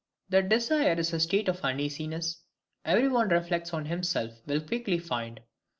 [0.29, 2.41] That desire is a state of uneasiness,
[2.83, 5.41] every one who reflects on himself will quickly find.